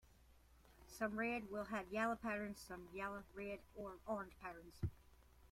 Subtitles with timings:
[0.87, 4.81] Some reds will have yellow patterns, some yellows red or orange patterns.